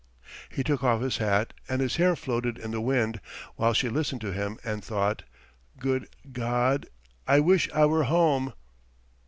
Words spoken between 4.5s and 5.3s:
and thought: